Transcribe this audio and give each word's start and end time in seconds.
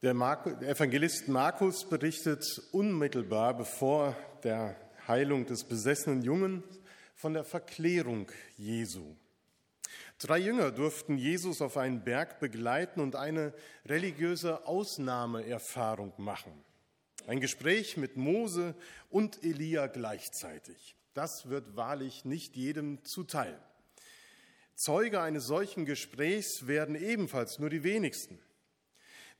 Der 0.00 0.12
Evangelist 0.12 1.26
Markus 1.26 1.84
berichtet 1.84 2.62
unmittelbar 2.70 3.56
bevor 3.56 4.16
der 4.44 4.76
Heilung 5.08 5.44
des 5.44 5.64
besessenen 5.64 6.22
Jungen 6.22 6.62
von 7.16 7.34
der 7.34 7.42
Verklärung 7.42 8.30
Jesu. 8.56 9.16
Drei 10.20 10.38
Jünger 10.38 10.70
durften 10.70 11.18
Jesus 11.18 11.60
auf 11.60 11.76
einen 11.76 12.04
Berg 12.04 12.38
begleiten 12.38 13.00
und 13.00 13.16
eine 13.16 13.52
religiöse 13.86 14.68
Ausnahmeerfahrung 14.68 16.12
machen. 16.16 16.52
Ein 17.26 17.40
Gespräch 17.40 17.96
mit 17.96 18.16
Mose 18.16 18.76
und 19.10 19.42
Elia 19.42 19.88
gleichzeitig. 19.88 20.94
Das 21.12 21.48
wird 21.48 21.74
wahrlich 21.74 22.24
nicht 22.24 22.54
jedem 22.54 23.04
zuteil. 23.04 23.58
Zeuge 24.76 25.20
eines 25.20 25.46
solchen 25.46 25.86
Gesprächs 25.86 26.68
werden 26.68 26.94
ebenfalls 26.94 27.58
nur 27.58 27.68
die 27.68 27.82
wenigsten. 27.82 28.38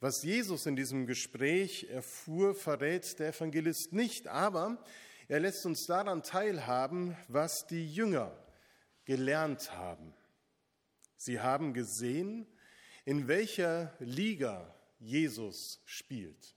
Was 0.00 0.22
Jesus 0.22 0.66
in 0.66 0.76
diesem 0.76 1.06
Gespräch 1.06 1.88
erfuhr, 1.90 2.54
verrät 2.54 3.18
der 3.18 3.28
Evangelist 3.28 3.92
nicht, 3.92 4.28
aber 4.28 4.78
er 5.26 5.40
lässt 5.40 5.66
uns 5.66 5.86
daran 5.86 6.22
teilhaben, 6.22 7.16
was 7.26 7.66
die 7.66 7.92
Jünger 7.92 8.32
gelernt 9.04 9.74
haben. 9.74 10.14
Sie 11.16 11.40
haben 11.40 11.74
gesehen, 11.74 12.46
in 13.04 13.26
welcher 13.26 13.92
Liga 13.98 14.74
Jesus 15.00 15.80
spielt. 15.84 16.54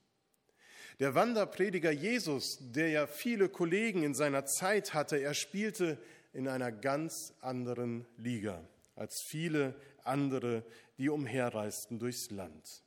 Der 1.00 1.14
Wanderprediger 1.14 1.90
Jesus, 1.90 2.58
der 2.60 2.90
ja 2.90 3.06
viele 3.06 3.48
Kollegen 3.48 4.04
in 4.04 4.14
seiner 4.14 4.46
Zeit 4.46 4.94
hatte, 4.94 5.16
er 5.16 5.34
spielte 5.34 5.98
in 6.32 6.46
einer 6.46 6.70
ganz 6.70 7.34
anderen 7.40 8.06
Liga 8.16 8.62
als 8.94 9.22
viele 9.22 9.74
andere, 10.04 10.64
die 10.98 11.08
umherreisten 11.08 11.98
durchs 11.98 12.30
Land. 12.30 12.81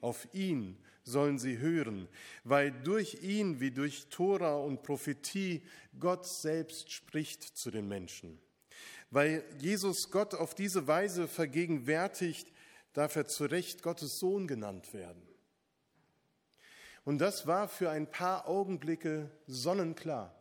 Auf 0.00 0.28
ihn 0.32 0.76
sollen 1.02 1.38
sie 1.38 1.58
hören, 1.58 2.08
weil 2.44 2.72
durch 2.72 3.22
ihn 3.22 3.60
wie 3.60 3.70
durch 3.70 4.08
Tora 4.08 4.56
und 4.56 4.82
Prophetie 4.82 5.62
Gott 5.98 6.26
selbst 6.26 6.92
spricht 6.92 7.42
zu 7.42 7.70
den 7.70 7.88
Menschen. 7.88 8.38
Weil 9.10 9.44
Jesus 9.58 10.10
Gott 10.10 10.34
auf 10.34 10.54
diese 10.54 10.86
Weise 10.86 11.28
vergegenwärtigt, 11.28 12.52
darf 12.92 13.14
er 13.14 13.26
zu 13.26 13.44
Recht 13.44 13.82
Gottes 13.82 14.18
Sohn 14.18 14.46
genannt 14.46 14.92
werden. 14.94 15.22
Und 17.04 17.18
das 17.18 17.46
war 17.46 17.68
für 17.68 17.90
ein 17.90 18.10
paar 18.10 18.48
Augenblicke 18.48 19.30
sonnenklar. 19.46 20.34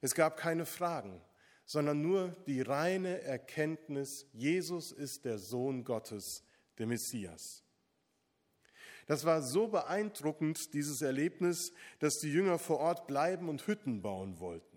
Es 0.00 0.14
gab 0.14 0.36
keine 0.36 0.66
Fragen, 0.66 1.20
sondern 1.64 2.00
nur 2.00 2.28
die 2.46 2.62
reine 2.62 3.22
Erkenntnis, 3.22 4.26
Jesus 4.32 4.90
ist 4.92 5.24
der 5.24 5.38
Sohn 5.38 5.84
Gottes, 5.84 6.42
der 6.78 6.86
Messias. 6.86 7.65
Das 9.06 9.24
war 9.24 9.40
so 9.40 9.68
beeindruckend, 9.68 10.74
dieses 10.74 11.00
Erlebnis, 11.00 11.72
dass 12.00 12.18
die 12.18 12.32
Jünger 12.32 12.58
vor 12.58 12.78
Ort 12.78 13.06
bleiben 13.06 13.48
und 13.48 13.66
Hütten 13.66 14.02
bauen 14.02 14.40
wollten. 14.40 14.76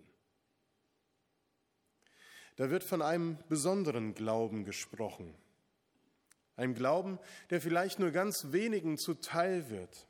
Da 2.56 2.70
wird 2.70 2.84
von 2.84 3.02
einem 3.02 3.38
besonderen 3.48 4.14
Glauben 4.14 4.64
gesprochen. 4.64 5.34
Einem 6.56 6.74
Glauben, 6.74 7.18
der 7.50 7.60
vielleicht 7.60 7.98
nur 7.98 8.12
ganz 8.12 8.52
wenigen 8.52 8.98
zuteil 8.98 9.68
wird. 9.70 10.06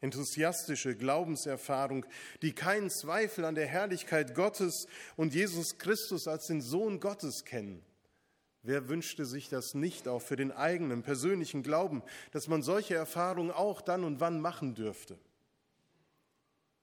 Enthusiastische 0.00 0.96
Glaubenserfahrung, 0.96 2.04
die 2.40 2.52
keinen 2.52 2.90
Zweifel 2.90 3.44
an 3.44 3.54
der 3.54 3.66
Herrlichkeit 3.66 4.34
Gottes 4.34 4.88
und 5.16 5.34
Jesus 5.34 5.78
Christus 5.78 6.26
als 6.26 6.48
den 6.48 6.60
Sohn 6.60 6.98
Gottes 6.98 7.44
kennen 7.44 7.84
Wer 8.62 8.88
wünschte 8.88 9.26
sich 9.26 9.48
das 9.48 9.74
nicht 9.74 10.06
auch 10.06 10.22
für 10.22 10.36
den 10.36 10.52
eigenen 10.52 11.02
persönlichen 11.02 11.64
Glauben, 11.64 12.02
dass 12.30 12.46
man 12.46 12.62
solche 12.62 12.94
Erfahrungen 12.94 13.50
auch 13.50 13.80
dann 13.80 14.04
und 14.04 14.20
wann 14.20 14.40
machen 14.40 14.74
dürfte? 14.74 15.18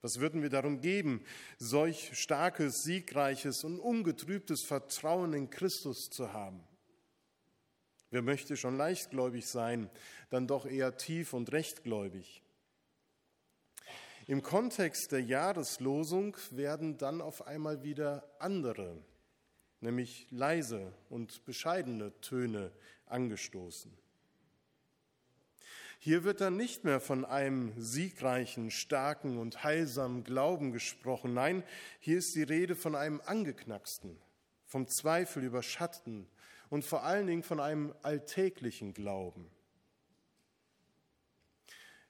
Was 0.01 0.19
würden 0.19 0.41
wir 0.41 0.49
darum 0.49 0.81
geben, 0.81 1.23
solch 1.57 2.17
starkes, 2.17 2.83
siegreiches 2.83 3.63
und 3.63 3.79
ungetrübtes 3.79 4.63
Vertrauen 4.63 5.33
in 5.33 5.49
Christus 5.49 6.09
zu 6.09 6.33
haben? 6.33 6.63
Wer 8.11 8.21
möchte 8.23 8.57
schon 8.57 8.77
leichtgläubig 8.77 9.47
sein, 9.47 9.89
dann 10.29 10.47
doch 10.47 10.65
eher 10.65 10.97
tief 10.97 11.33
und 11.33 11.51
rechtgläubig? 11.51 12.41
Im 14.25 14.41
Kontext 14.41 15.11
der 15.11 15.21
Jahreslosung 15.21 16.35
werden 16.51 16.97
dann 16.97 17.21
auf 17.21 17.47
einmal 17.47 17.83
wieder 17.83 18.29
andere 18.39 19.01
nämlich 19.81 20.27
leise 20.29 20.93
und 21.09 21.45
bescheidene 21.45 22.19
Töne 22.21 22.71
angestoßen. 23.05 23.91
Hier 26.01 26.23
wird 26.23 26.39
dann 26.39 26.55
nicht 26.55 26.85
mehr 26.85 27.01
von 27.01 27.25
einem 27.25 27.73
siegreichen, 27.77 28.71
starken 28.71 29.37
und 29.37 29.63
heilsamen 29.65 30.23
Glauben 30.23 30.71
gesprochen. 30.71 31.33
Nein, 31.33 31.63
hier 31.99 32.19
ist 32.19 32.35
die 32.35 32.43
Rede 32.43 32.75
von 32.75 32.95
einem 32.95 33.21
angeknacksten, 33.25 34.17
vom 34.65 34.87
Zweifel 34.87 35.43
überschatteten 35.43 36.25
und 36.69 36.85
vor 36.85 37.03
allen 37.03 37.27
Dingen 37.27 37.43
von 37.43 37.59
einem 37.59 37.93
alltäglichen 38.01 38.93
Glauben. 38.93 39.49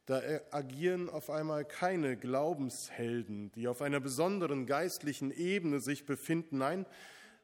Da 0.05 0.21
agieren 0.51 1.09
auf 1.09 1.29
einmal 1.29 1.65
keine 1.65 2.17
Glaubenshelden, 2.17 3.51
die 3.51 3.67
auf 3.67 3.81
einer 3.81 3.99
besonderen 3.99 4.65
geistlichen 4.65 5.31
Ebene 5.31 5.79
sich 5.79 6.05
befinden. 6.05 6.59
Nein, 6.59 6.85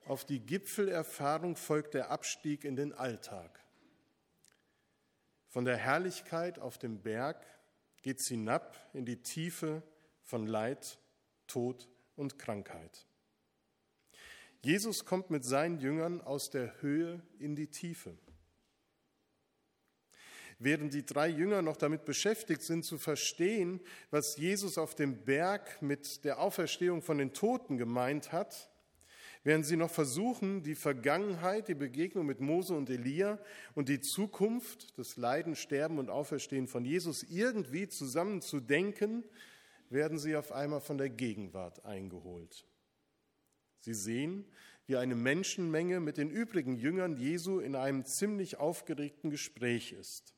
auf 0.05 0.23
die 0.23 0.39
Gipfelerfahrung 0.39 1.55
folgt 1.55 1.95
der 1.95 2.11
Abstieg 2.11 2.63
in 2.63 2.75
den 2.75 2.93
Alltag. 2.93 3.59
Von 5.49 5.65
der 5.65 5.77
Herrlichkeit 5.77 6.59
auf 6.59 6.77
dem 6.77 7.01
Berg 7.01 7.45
geht 8.01 8.19
es 8.19 8.27
hinab 8.27 8.77
in 8.93 9.05
die 9.05 9.21
Tiefe 9.21 9.81
von 10.23 10.45
Leid, 10.45 10.99
Tod 11.47 11.89
und 12.15 12.37
Krankheit. 12.37 13.07
Jesus 14.61 15.05
kommt 15.05 15.29
mit 15.29 15.43
seinen 15.43 15.79
Jüngern 15.79 16.21
aus 16.21 16.49
der 16.49 16.81
Höhe 16.81 17.21
in 17.39 17.55
die 17.55 17.67
Tiefe. 17.67 18.17
Während 20.57 20.93
die 20.93 21.05
drei 21.05 21.27
Jünger 21.27 21.61
noch 21.61 21.77
damit 21.77 22.05
beschäftigt 22.05 22.61
sind 22.61 22.83
zu 22.83 22.97
verstehen, 22.97 23.81
was 24.09 24.37
Jesus 24.37 24.77
auf 24.77 24.95
dem 24.95 25.25
Berg 25.25 25.81
mit 25.81 26.23
der 26.23 26.39
Auferstehung 26.39 27.01
von 27.01 27.17
den 27.17 27.33
Toten 27.33 27.77
gemeint 27.77 28.31
hat, 28.31 28.69
Während 29.45 29.63
sie 29.63 29.77
noch 29.77 29.91
versuchen, 29.91 30.63
die 30.63 30.73
Vergangenheit, 30.73 31.67
die 31.67 31.75
Begegnung 31.75 32.25
mit 32.25 32.41
Mose 32.41 32.73
und 32.73 32.89
Elia 32.89 33.37
und 33.75 33.89
die 33.89 34.01
Zukunft, 34.01 34.97
das 34.97 35.17
Leiden, 35.17 35.55
Sterben 35.55 35.99
und 35.99 36.09
Auferstehen 36.09 36.67
von 36.67 36.83
Jesus 36.83 37.21
irgendwie 37.21 37.87
zusammenzudenken, 37.87 39.23
werden 39.91 40.17
sie 40.17 40.35
auf 40.35 40.51
einmal 40.51 40.81
von 40.81 40.97
der 40.97 41.11
Gegenwart 41.11 41.85
eingeholt. 41.85 42.65
Sie 43.81 43.93
sehen, 43.93 44.45
wie 44.87 44.97
eine 44.97 45.13
Menschenmenge 45.13 45.99
mit 45.99 46.17
den 46.17 46.31
übrigen 46.31 46.75
Jüngern 46.75 47.15
Jesu 47.15 47.59
in 47.59 47.75
einem 47.75 48.03
ziemlich 48.03 48.57
aufgeregten 48.57 49.29
Gespräch 49.29 49.91
ist. 49.91 50.33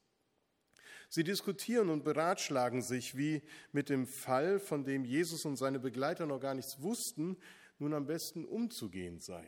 Sie 1.07 1.23
diskutieren 1.23 1.89
und 1.89 2.03
beratschlagen 2.03 2.81
sich, 2.81 3.15
wie 3.15 3.41
mit 3.71 3.87
dem 3.87 4.05
Fall, 4.05 4.59
von 4.59 4.83
dem 4.83 5.05
Jesus 5.05 5.45
und 5.45 5.55
seine 5.55 5.79
Begleiter 5.79 6.25
noch 6.25 6.41
gar 6.41 6.55
nichts 6.55 6.81
wussten, 6.81 7.37
nun 7.79 7.93
am 7.93 8.05
besten 8.05 8.45
umzugehen 8.45 9.19
sei. 9.19 9.45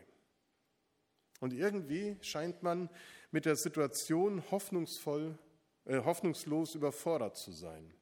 Und 1.39 1.53
irgendwie 1.53 2.17
scheint 2.21 2.63
man 2.63 2.89
mit 3.31 3.45
der 3.45 3.55
Situation 3.55 4.43
hoffnungsvoll, 4.51 5.37
äh, 5.85 6.03
hoffnungslos 6.03 6.75
überfordert 6.75 7.37
zu 7.37 7.51
sein. 7.51 7.93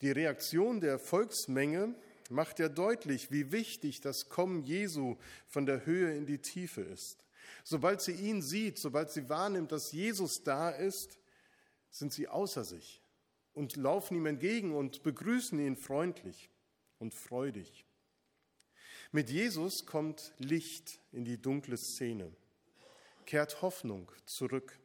Die 0.00 0.10
Reaktion 0.10 0.80
der 0.80 0.98
Volksmenge 0.98 1.94
macht 2.30 2.58
ja 2.60 2.68
deutlich, 2.68 3.30
wie 3.30 3.52
wichtig 3.52 4.00
das 4.00 4.28
Kommen 4.28 4.62
Jesu 4.62 5.16
von 5.46 5.66
der 5.66 5.86
Höhe 5.86 6.16
in 6.16 6.26
die 6.26 6.38
Tiefe 6.38 6.82
ist. 6.82 7.24
Sobald 7.64 8.00
sie 8.00 8.12
ihn 8.12 8.42
sieht, 8.42 8.78
sobald 8.78 9.10
sie 9.10 9.28
wahrnimmt, 9.28 9.72
dass 9.72 9.92
Jesus 9.92 10.42
da 10.44 10.70
ist, 10.70 11.18
sind 11.90 12.12
sie 12.12 12.28
außer 12.28 12.64
sich 12.64 13.02
und 13.54 13.76
laufen 13.76 14.16
ihm 14.16 14.26
entgegen 14.26 14.74
und 14.74 15.02
begrüßen 15.02 15.58
ihn 15.58 15.76
freundlich 15.76 16.48
und 16.98 17.14
freudig. 17.14 17.87
Mit 19.10 19.30
Jesus 19.30 19.86
kommt 19.86 20.34
Licht 20.36 21.00
in 21.12 21.24
die 21.24 21.40
dunkle 21.40 21.78
Szene, 21.78 22.30
kehrt 23.24 23.62
Hoffnung 23.62 24.12
zurück. 24.26 24.78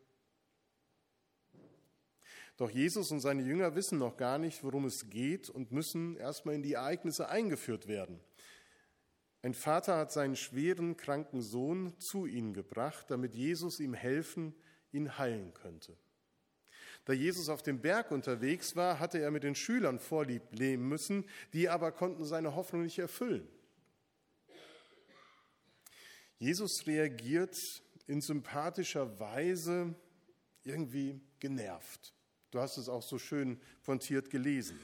Doch 2.55 2.69
Jesus 2.69 3.11
und 3.11 3.19
seine 3.19 3.41
Jünger 3.41 3.75
wissen 3.75 3.97
noch 3.97 4.15
gar 4.15 4.37
nicht, 4.37 4.63
worum 4.63 4.85
es 4.85 5.09
geht 5.09 5.49
und 5.49 5.73
müssen 5.73 6.15
erstmal 6.15 6.55
in 6.55 6.63
die 6.63 6.73
Ereignisse 6.73 7.27
eingeführt 7.27 7.89
werden. 7.89 8.21
Ein 9.41 9.53
Vater 9.53 9.97
hat 9.97 10.13
seinen 10.13 10.37
schweren, 10.37 10.95
kranken 10.95 11.41
Sohn 11.41 11.99
zu 11.99 12.25
ihnen 12.25 12.53
gebracht, 12.53 13.07
damit 13.09 13.35
Jesus 13.35 13.81
ihm 13.81 13.93
helfen, 13.93 14.55
ihn 14.93 15.17
heilen 15.17 15.53
könnte. 15.53 15.97
Da 17.03 17.11
Jesus 17.11 17.49
auf 17.49 17.61
dem 17.61 17.81
Berg 17.81 18.11
unterwegs 18.11 18.77
war, 18.77 19.01
hatte 19.01 19.19
er 19.19 19.31
mit 19.31 19.43
den 19.43 19.55
Schülern 19.55 19.99
vorlieb 19.99 20.43
leben 20.51 20.87
müssen, 20.87 21.25
die 21.51 21.67
aber 21.67 21.91
konnten 21.91 22.23
seine 22.23 22.55
Hoffnung 22.55 22.83
nicht 22.83 22.99
erfüllen. 22.99 23.45
Jesus 26.43 26.85
reagiert 26.85 27.55
in 28.05 28.19
sympathischer 28.19 29.17
Weise 29.17 29.95
irgendwie 30.65 31.21
genervt. 31.39 32.13
Du 32.51 32.59
hast 32.59 32.77
es 32.77 32.89
auch 32.89 33.01
so 33.01 33.17
schön 33.17 33.61
pointiert 33.83 34.29
gelesen. 34.29 34.77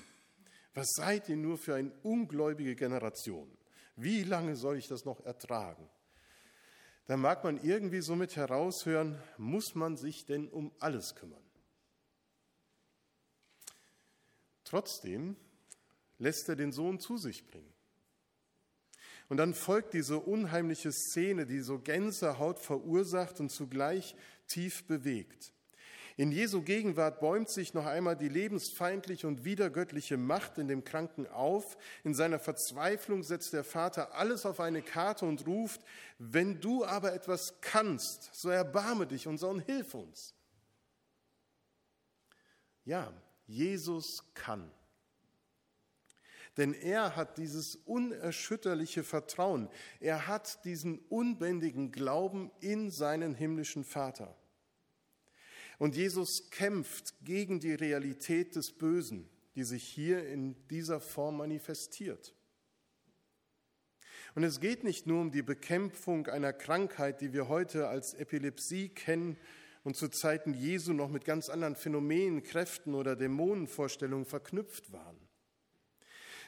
Was 0.73 0.87
seid 0.95 1.27
ihr 1.27 1.35
nur 1.35 1.57
für 1.57 1.75
eine 1.75 1.91
ungläubige 2.01 2.77
Generation? 2.77 3.51
Wie 3.97 4.23
lange 4.23 4.55
soll 4.55 4.77
ich 4.77 4.87
das 4.87 5.03
noch 5.03 5.19
ertragen? 5.25 5.89
Da 7.07 7.17
mag 7.17 7.43
man 7.43 7.61
irgendwie 7.61 7.99
so 7.99 8.15
mit 8.15 8.37
heraushören, 8.37 9.21
muss 9.37 9.75
man 9.75 9.97
sich 9.97 10.25
denn 10.25 10.47
um 10.47 10.71
alles 10.79 11.13
kümmern? 11.13 11.43
Trotzdem 14.63 15.35
lässt 16.19 16.47
er 16.47 16.55
den 16.55 16.71
Sohn 16.71 17.01
zu 17.01 17.17
sich 17.17 17.45
bringen. 17.45 17.73
Und 19.29 19.37
dann 19.37 19.53
folgt 19.53 19.93
diese 19.93 20.19
unheimliche 20.19 20.91
Szene, 20.91 21.45
die 21.45 21.59
so 21.59 21.79
Gänsehaut 21.79 22.59
verursacht 22.59 23.39
und 23.39 23.49
zugleich 23.49 24.15
tief 24.47 24.83
bewegt. 24.85 25.53
In 26.17 26.33
Jesu 26.33 26.63
Gegenwart 26.63 27.21
bäumt 27.21 27.47
sich 27.47 27.73
noch 27.73 27.85
einmal 27.85 28.17
die 28.17 28.27
lebensfeindliche 28.27 29.25
und 29.25 29.45
widergöttliche 29.45 30.17
Macht 30.17 30.57
in 30.57 30.67
dem 30.67 30.83
Kranken 30.83 31.27
auf. 31.27 31.77
In 32.03 32.13
seiner 32.13 32.39
Verzweiflung 32.39 33.23
setzt 33.23 33.53
der 33.53 33.63
Vater 33.63 34.13
alles 34.15 34.45
auf 34.45 34.59
eine 34.59 34.81
Karte 34.81 35.25
und 35.25 35.47
ruft, 35.47 35.79
wenn 36.17 36.59
du 36.59 36.83
aber 36.83 37.13
etwas 37.13 37.61
kannst, 37.61 38.35
so 38.35 38.49
erbarme 38.49 39.07
dich 39.07 39.27
und 39.27 39.39
hilf 39.61 39.93
uns. 39.93 40.33
Ja, 42.83 43.13
Jesus 43.47 44.25
kann. 44.33 44.69
Denn 46.59 46.73
er 46.73 47.15
hat 47.15 47.37
dieses 47.37 47.77
unerschütterliche 47.77 49.05
Vertrauen, 49.05 49.69
er 50.01 50.27
hat 50.27 50.65
diesen 50.65 50.99
unbändigen 51.07 51.93
Glauben 51.93 52.51
in 52.59 52.91
seinen 52.91 53.33
himmlischen 53.33 53.85
Vater. 53.85 54.35
Und 55.77 55.95
Jesus 55.95 56.49
kämpft 56.51 57.13
gegen 57.23 57.61
die 57.61 57.75
Realität 57.75 58.57
des 58.57 58.73
Bösen, 58.73 59.29
die 59.55 59.63
sich 59.63 59.85
hier 59.85 60.27
in 60.27 60.67
dieser 60.67 60.99
Form 60.99 61.37
manifestiert. 61.37 62.35
Und 64.35 64.43
es 64.43 64.59
geht 64.59 64.83
nicht 64.83 65.07
nur 65.07 65.21
um 65.21 65.31
die 65.31 65.41
Bekämpfung 65.41 66.27
einer 66.27 66.51
Krankheit, 66.51 67.21
die 67.21 67.31
wir 67.31 67.47
heute 67.47 67.87
als 67.87 68.13
Epilepsie 68.13 68.89
kennen 68.89 69.37
und 69.85 69.95
zu 69.95 70.09
Zeiten 70.09 70.53
Jesu 70.53 70.91
noch 70.91 71.07
mit 71.07 71.23
ganz 71.23 71.47
anderen 71.47 71.77
Phänomenen, 71.77 72.43
Kräften 72.43 72.95
oder 72.95 73.15
Dämonenvorstellungen 73.15 74.25
verknüpft 74.25 74.91
waren. 74.91 75.28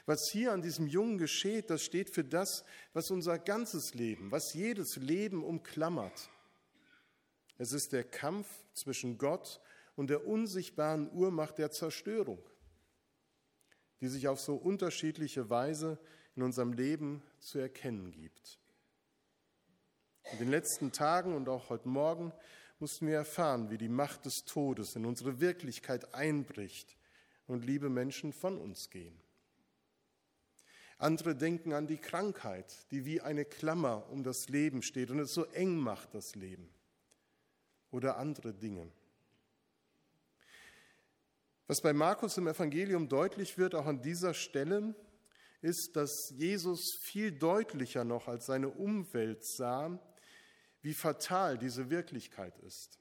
Was 0.04 0.28
hier 0.28 0.52
an 0.52 0.62
diesem 0.62 0.86
Jungen 0.86 1.18
geschieht, 1.18 1.70
das 1.70 1.84
steht 1.84 2.10
für 2.10 2.24
das, 2.24 2.64
was 2.92 3.10
unser 3.10 3.38
ganzes 3.38 3.94
Leben, 3.94 4.30
was 4.32 4.52
jedes 4.54 4.96
Leben 4.96 5.44
umklammert. 5.44 6.28
Es 7.56 7.72
ist 7.72 7.92
der 7.92 8.02
Kampf 8.02 8.48
zwischen 8.74 9.16
Gott 9.18 9.60
und 9.94 10.10
der 10.10 10.26
unsichtbaren 10.26 11.10
Urmacht 11.12 11.58
der 11.58 11.70
Zerstörung, 11.70 12.42
die 14.00 14.08
sich 14.08 14.26
auf 14.26 14.40
so 14.40 14.56
unterschiedliche 14.56 15.48
Weise 15.50 15.98
in 16.34 16.42
unserem 16.42 16.72
Leben 16.72 17.22
zu 17.38 17.58
erkennen 17.58 18.10
gibt. 18.10 18.58
In 20.32 20.38
den 20.38 20.50
letzten 20.50 20.92
Tagen 20.92 21.34
und 21.34 21.48
auch 21.48 21.68
heute 21.68 21.88
Morgen 21.88 22.32
mussten 22.78 23.06
wir 23.06 23.16
erfahren, 23.16 23.70
wie 23.70 23.78
die 23.78 23.88
Macht 23.88 24.24
des 24.24 24.44
Todes 24.44 24.96
in 24.96 25.04
unsere 25.04 25.40
Wirklichkeit 25.40 26.14
einbricht 26.14 26.96
und 27.46 27.64
liebe 27.64 27.88
Menschen 27.90 28.32
von 28.32 28.58
uns 28.58 28.90
gehen. 28.90 29.20
Andere 31.02 31.34
denken 31.34 31.72
an 31.72 31.88
die 31.88 31.96
Krankheit, 31.96 32.86
die 32.92 33.04
wie 33.04 33.20
eine 33.20 33.44
Klammer 33.44 34.08
um 34.10 34.22
das 34.22 34.48
Leben 34.48 34.82
steht 34.82 35.10
und 35.10 35.18
es 35.18 35.34
so 35.34 35.46
eng 35.46 35.76
macht, 35.76 36.14
das 36.14 36.36
Leben. 36.36 36.72
Oder 37.90 38.18
andere 38.18 38.54
Dinge. 38.54 38.88
Was 41.66 41.80
bei 41.80 41.92
Markus 41.92 42.38
im 42.38 42.46
Evangelium 42.46 43.08
deutlich 43.08 43.58
wird, 43.58 43.74
auch 43.74 43.86
an 43.86 44.00
dieser 44.00 44.32
Stelle, 44.32 44.94
ist, 45.60 45.96
dass 45.96 46.30
Jesus 46.30 46.94
viel 46.94 47.32
deutlicher 47.32 48.04
noch 48.04 48.28
als 48.28 48.46
seine 48.46 48.68
Umwelt 48.68 49.44
sah, 49.44 49.98
wie 50.82 50.94
fatal 50.94 51.58
diese 51.58 51.90
Wirklichkeit 51.90 52.56
ist. 52.60 53.00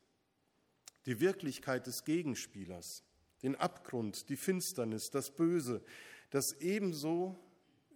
Die 1.06 1.20
Wirklichkeit 1.20 1.86
des 1.86 2.04
Gegenspielers, 2.04 3.04
den 3.44 3.56
Abgrund, 3.56 4.28
die 4.30 4.38
Finsternis, 4.38 5.12
das 5.12 5.30
Böse, 5.30 5.84
das 6.32 6.54
ebenso 6.62 7.38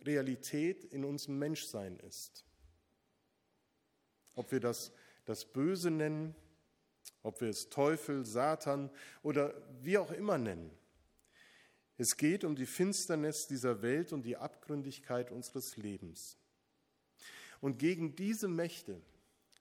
Realität 0.06 0.84
in 0.84 1.04
unserem 1.04 1.40
Menschsein 1.40 1.98
ist. 1.98 2.46
Ob 4.36 4.52
wir 4.52 4.60
das 4.60 4.92
das 5.25 5.46
Böse 5.46 5.92
nennen, 5.92 6.36
ob 7.24 7.42
wir 7.42 7.50
es 7.50 7.69
Teufel, 7.69 8.25
Satan 8.25 8.90
oder 9.24 9.54
wie 9.81 9.98
auch 9.98 10.12
immer 10.12 10.38
nennen. 10.38 10.72
Es 11.98 12.18
geht 12.18 12.44
um 12.44 12.56
die 12.56 12.66
Finsternis 12.66 13.48
dieser 13.48 13.81
Welt 13.81 14.13
und 14.13 14.24
die 14.24 14.38
Abgründigkeit 14.38 15.31
unseres 15.31 15.78
Lebens. 15.78 16.38
Und 17.62 17.80
gegen 17.80 18.16
diese 18.16 18.48
Mächte 18.48 19.01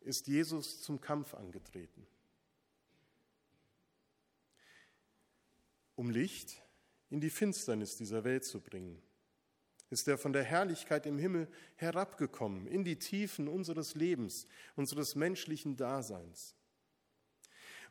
ist 0.01 0.27
Jesus 0.27 0.83
zum 0.83 1.01
Kampf 1.01 1.33
angetreten. 1.35 2.07
Um 5.97 6.11
Licht 6.11 6.61
in 7.09 7.21
die 7.21 7.31
Finsternis 7.31 7.97
dieser 7.97 8.25
Welt 8.25 8.45
zu 8.45 8.61
bringen 8.61 9.01
ist 9.95 10.09
er 10.09 10.19
von 10.19 10.33
der 10.33 10.43
Herrlichkeit 10.43 11.07
im 11.07 11.19
Himmel 11.19 11.47
herabgekommen 11.77 12.67
in 12.67 12.83
die 12.83 12.99
Tiefen 12.99 13.47
unseres 13.47 13.95
Lebens, 13.95 14.49
unseres 14.75 15.15
menschlichen 15.15 15.77
Daseins. 15.77 16.57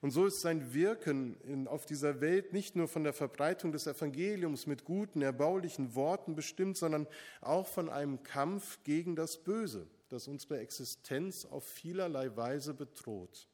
Und 0.01 0.11
so 0.11 0.25
ist 0.25 0.41
sein 0.41 0.73
Wirken 0.73 1.39
in, 1.43 1.65
auf 1.65 1.85
dieser 1.85 2.19
Welt 2.19 2.51
nicht 2.51 2.75
nur 2.75 2.89
von 2.89 3.05
der 3.05 3.13
Verbreitung 3.13 3.71
des 3.71 3.87
Evangeliums 3.87 4.67
mit 4.67 4.83
guten, 4.83 5.21
erbaulichen 5.21 5.95
Worten 5.95 6.35
bestimmt, 6.35 6.75
sondern 6.75 7.07
auch 7.39 7.67
von 7.67 7.89
einem 7.89 8.21
Kampf 8.21 8.83
gegen 8.83 9.15
das 9.15 9.41
Böse, 9.41 9.87
das 10.09 10.27
unsere 10.27 10.59
Existenz 10.59 11.45
auf 11.45 11.65
vielerlei 11.65 12.35
Weise 12.35 12.73
bedroht. 12.73 13.47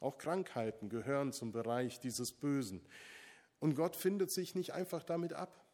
Auch 0.00 0.18
Krankheiten 0.18 0.88
gehören 0.88 1.32
zum 1.32 1.52
Bereich 1.52 2.00
dieses 2.00 2.32
Bösen. 2.32 2.80
Und 3.60 3.76
Gott 3.76 3.94
findet 3.94 4.32
sich 4.32 4.56
nicht 4.56 4.72
einfach 4.72 5.04
damit 5.04 5.32
ab. 5.32 5.64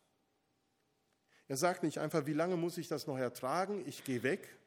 Er 1.48 1.56
sagt 1.56 1.82
nicht 1.82 1.98
einfach, 1.98 2.26
wie 2.26 2.32
lange 2.32 2.56
muss 2.56 2.78
ich 2.78 2.88
das 2.88 3.06
noch 3.06 3.18
ertragen, 3.18 3.84
ich 3.86 4.04
gehe 4.04 4.22
weg. 4.22 4.58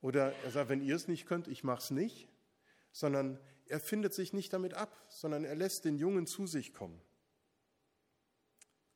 Oder 0.00 0.32
er 0.44 0.50
sagt, 0.50 0.68
wenn 0.68 0.82
ihr 0.82 0.94
es 0.94 1.08
nicht 1.08 1.26
könnt, 1.26 1.48
ich 1.48 1.64
mache 1.64 1.82
es 1.82 1.90
nicht. 1.90 2.28
Sondern 2.92 3.38
er 3.66 3.80
findet 3.80 4.14
sich 4.14 4.32
nicht 4.32 4.52
damit 4.52 4.74
ab, 4.74 4.96
sondern 5.08 5.44
er 5.44 5.56
lässt 5.56 5.84
den 5.84 5.98
Jungen 5.98 6.26
zu 6.26 6.46
sich 6.46 6.72
kommen. 6.72 7.00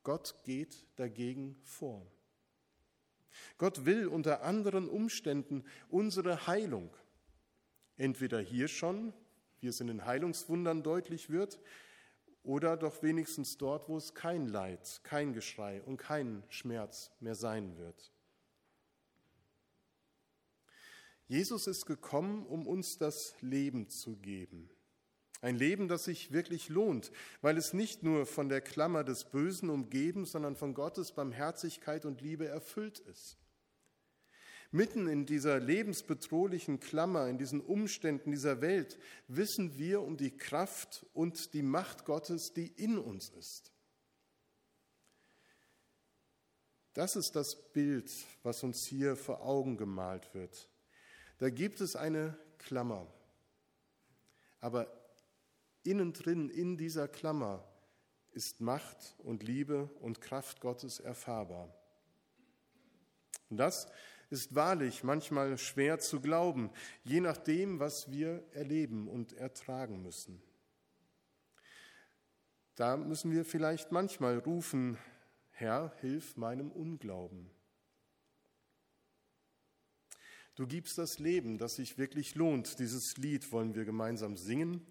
Gott 0.03 0.35
geht 0.43 0.85
dagegen 0.95 1.59
vor. 1.63 2.05
Gott 3.57 3.85
will 3.85 4.07
unter 4.07 4.43
anderen 4.43 4.89
Umständen 4.89 5.63
unsere 5.89 6.47
Heilung. 6.47 6.95
Entweder 7.97 8.39
hier 8.39 8.67
schon, 8.67 9.13
wie 9.59 9.67
es 9.67 9.79
in 9.79 9.87
den 9.87 10.05
Heilungswundern 10.05 10.83
deutlich 10.83 11.29
wird, 11.29 11.59
oder 12.43 12.77
doch 12.77 13.01
wenigstens 13.01 13.57
dort, 13.57 13.87
wo 13.87 13.97
es 13.97 14.13
kein 14.13 14.47
Leid, 14.47 15.01
kein 15.03 15.33
Geschrei 15.33 15.81
und 15.83 15.97
kein 15.97 16.43
Schmerz 16.49 17.11
mehr 17.19 17.35
sein 17.35 17.77
wird. 17.77 18.11
Jesus 21.27 21.67
ist 21.67 21.85
gekommen, 21.85 22.45
um 22.45 22.67
uns 22.67 22.97
das 22.97 23.33
Leben 23.41 23.89
zu 23.89 24.17
geben. 24.17 24.69
Ein 25.41 25.55
Leben, 25.57 25.87
das 25.87 26.05
sich 26.05 26.31
wirklich 26.31 26.69
lohnt, 26.69 27.11
weil 27.41 27.57
es 27.57 27.73
nicht 27.73 28.03
nur 28.03 28.25
von 28.25 28.49
der 28.49 28.61
Klammer 28.61 29.03
des 29.03 29.25
Bösen 29.25 29.69
umgeben, 29.69 30.25
sondern 30.25 30.55
von 30.55 30.73
Gottes 30.73 31.11
Barmherzigkeit 31.11 32.05
und 32.05 32.21
Liebe 32.21 32.47
erfüllt 32.47 32.99
ist. 32.99 33.37
Mitten 34.73 35.07
in 35.07 35.27
dieser 35.27 35.59
lebensbedrohlichen 35.59 36.79
Klammer, 36.79 37.27
in 37.27 37.37
diesen 37.37 37.61
Umständen 37.61 38.31
dieser 38.31 38.59
Welt, 38.59 38.97
wissen 39.27 39.77
wir 39.77 40.01
um 40.01 40.17
die 40.17 40.35
Kraft 40.35 41.05
und 41.13 41.53
die 41.53 41.61
Macht 41.61 42.05
Gottes, 42.05 42.53
die 42.53 42.69
in 42.69 42.97
uns 42.97 43.29
ist. 43.29 43.71
Das 46.95 47.15
ist 47.15 47.35
das 47.35 47.71
Bild, 47.71 48.11
was 48.41 48.63
uns 48.63 48.87
hier 48.87 49.15
vor 49.15 49.43
Augen 49.43 49.77
gemalt 49.77 50.33
wird. 50.33 50.67
Da 51.37 51.51
gibt 51.51 51.79
es 51.79 51.95
eine 51.95 52.35
Klammer, 52.57 53.05
aber 54.59 54.91
innen 55.83 56.13
drin, 56.13 56.49
in 56.49 56.77
dieser 56.77 57.07
Klammer, 57.07 57.63
ist 58.31 58.59
Macht 58.59 59.13
und 59.19 59.43
Liebe 59.43 59.91
und 59.99 60.19
Kraft 60.19 60.61
Gottes 60.61 60.99
erfahrbar. 60.99 61.71
Und 63.51 63.57
das 63.57 63.87
ist 64.33 64.55
wahrlich 64.55 65.03
manchmal 65.03 65.59
schwer 65.59 65.99
zu 65.99 66.19
glauben, 66.19 66.71
je 67.03 67.21
nachdem, 67.21 67.79
was 67.79 68.11
wir 68.11 68.43
erleben 68.51 69.07
und 69.07 69.33
ertragen 69.33 70.01
müssen. 70.01 70.41
Da 72.75 72.97
müssen 72.97 73.31
wir 73.31 73.45
vielleicht 73.45 73.91
manchmal 73.91 74.39
rufen, 74.39 74.97
Herr, 75.51 75.93
hilf 76.01 76.35
meinem 76.35 76.71
Unglauben. 76.71 77.51
Du 80.55 80.65
gibst 80.65 80.97
das 80.97 81.19
Leben, 81.19 81.59
das 81.59 81.75
sich 81.75 81.99
wirklich 81.99 82.33
lohnt. 82.33 82.79
Dieses 82.79 83.17
Lied 83.17 83.51
wollen 83.51 83.75
wir 83.75 83.85
gemeinsam 83.85 84.35
singen 84.35 84.81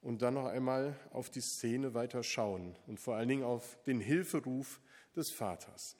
und 0.00 0.20
dann 0.22 0.34
noch 0.34 0.46
einmal 0.46 0.98
auf 1.12 1.30
die 1.30 1.40
Szene 1.40 1.94
weiter 1.94 2.24
schauen 2.24 2.76
und 2.88 2.98
vor 2.98 3.14
allen 3.14 3.28
Dingen 3.28 3.44
auf 3.44 3.80
den 3.84 4.00
Hilferuf 4.00 4.80
des 5.14 5.30
Vaters. 5.30 5.99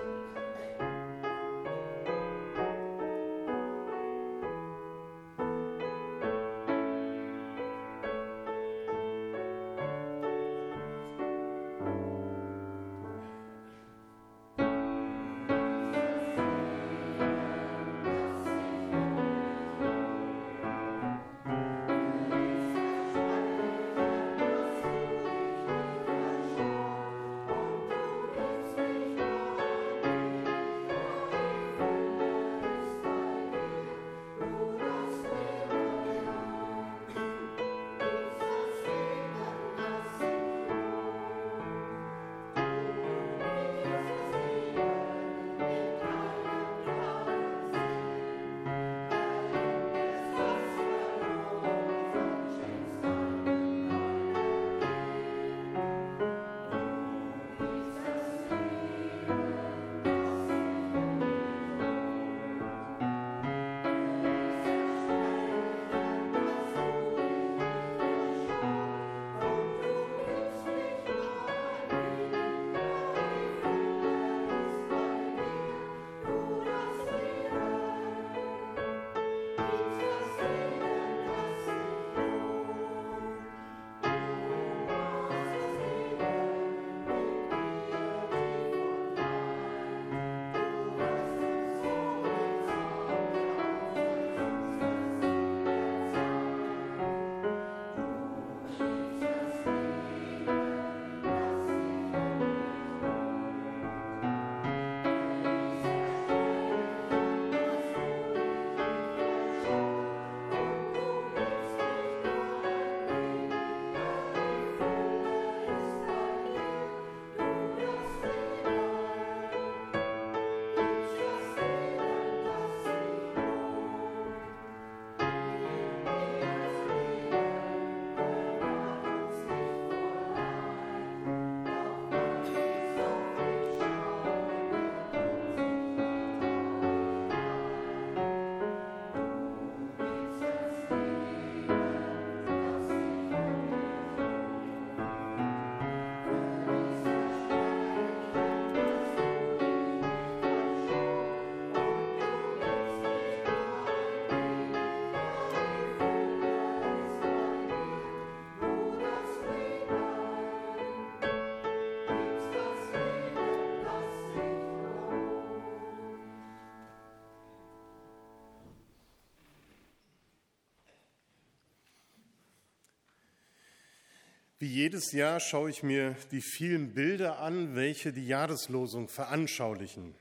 Wie 174.61 174.67
jedes 174.67 175.11
Jahr 175.11 175.39
schaue 175.39 175.71
ich 175.71 175.81
mir 175.81 176.15
die 176.29 176.39
vielen 176.39 176.93
Bilder 176.93 177.39
an, 177.39 177.73
welche 177.73 178.13
die 178.13 178.27
Jahreslosung 178.27 179.07
veranschaulichen. 179.07 180.13